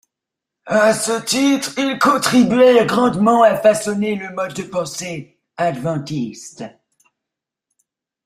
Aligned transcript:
À 0.65 0.95
ce 0.95 1.11
titre, 1.25 1.77
ils 1.77 1.99
contribuèrent 1.99 2.87
grandement 2.87 3.43
à 3.43 3.55
façonner 3.55 4.15
le 4.15 4.31
mode 4.33 4.55
de 4.55 4.63
pensée 4.63 5.39
adventiste. 5.57 6.63